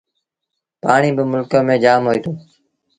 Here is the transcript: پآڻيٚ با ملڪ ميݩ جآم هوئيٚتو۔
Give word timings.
پآڻيٚ 0.81 1.15
با 1.17 1.23
ملڪ 1.31 1.51
ميݩ 1.67 1.81
جآم 1.83 2.01
هوئيٚتو۔ 2.07 2.31